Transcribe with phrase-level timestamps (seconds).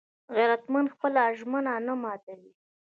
[0.35, 2.51] غیرتمند خپله ژمنه نه ماتوي